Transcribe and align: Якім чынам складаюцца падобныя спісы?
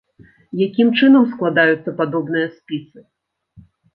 Якім 0.67 0.87
чынам 1.01 1.27
складаюцца 1.33 1.93
падобныя 2.01 2.47
спісы? 2.57 2.99